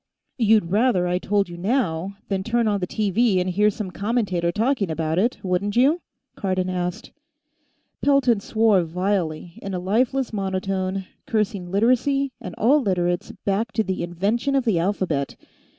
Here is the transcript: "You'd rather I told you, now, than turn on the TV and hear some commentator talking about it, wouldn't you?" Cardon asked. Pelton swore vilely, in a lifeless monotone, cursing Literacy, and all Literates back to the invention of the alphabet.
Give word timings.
"You'd 0.39 0.71
rather 0.71 1.05
I 1.05 1.19
told 1.19 1.47
you, 1.47 1.57
now, 1.57 2.17
than 2.27 2.43
turn 2.43 2.67
on 2.67 2.79
the 2.79 2.87
TV 2.87 3.39
and 3.39 3.47
hear 3.47 3.69
some 3.69 3.91
commentator 3.91 4.51
talking 4.51 4.89
about 4.89 5.19
it, 5.19 5.37
wouldn't 5.43 5.75
you?" 5.75 6.01
Cardon 6.35 6.71
asked. 6.71 7.11
Pelton 8.01 8.39
swore 8.39 8.81
vilely, 8.81 9.59
in 9.61 9.75
a 9.75 9.79
lifeless 9.79 10.33
monotone, 10.33 11.05
cursing 11.27 11.69
Literacy, 11.69 12.31
and 12.41 12.55
all 12.55 12.81
Literates 12.81 13.31
back 13.45 13.71
to 13.73 13.83
the 13.83 14.01
invention 14.01 14.55
of 14.55 14.65
the 14.65 14.79
alphabet. 14.79 15.35